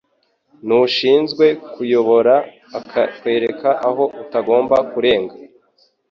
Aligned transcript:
nushinzwe 0.65 1.45
kukuyobora 1.61 2.35
akwereka 2.79 3.69
aho 3.87 4.03
utagomba 4.23 4.75
kurenga 4.91 5.35